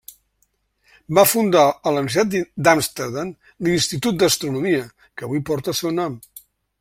Va 1.17 1.25
fundar 1.33 1.65
a 1.89 1.93
la 1.97 2.01
Universitat 2.05 2.57
d'Amsterdam, 2.67 3.29
l'Institut 3.67 4.19
d'Astronomia, 4.23 4.81
que 5.11 5.29
avui 5.29 5.45
porta 5.51 5.75
el 5.75 5.79
seu 5.85 5.95
nom. 6.03 6.17